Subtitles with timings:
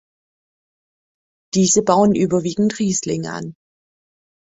[1.53, 3.53] Diese bauen überwiegend Riesling an.